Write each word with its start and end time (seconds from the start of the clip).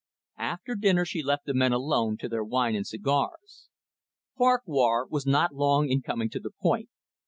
After 0.39 0.73
dinner 0.73 1.05
she 1.05 1.21
left 1.21 1.45
the 1.45 1.53
men 1.53 1.73
alone 1.73 2.17
to 2.21 2.27
their 2.27 2.43
wine 2.43 2.73
and 2.75 2.87
cigars. 2.87 3.69
Farquhar 4.35 5.05
was 5.07 5.27
not 5.27 5.53
long 5.53 5.89
in 5.89 6.01
coming 6.01 6.31
to 6.31 6.39
the 6.39 6.49
point. 6.49 6.89